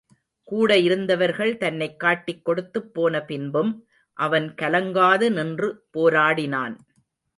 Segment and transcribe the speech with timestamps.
[0.43, 3.87] கூட இருந்தவர்கள் தன்னைக் காட்டிக் கொடுத்துப்போன பின்பும்
[4.17, 6.75] அவன் கலங்காது நின்று போராடினான்.